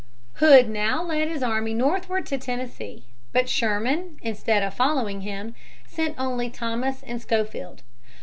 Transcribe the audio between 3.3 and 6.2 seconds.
But Sherman, instead of following him, sent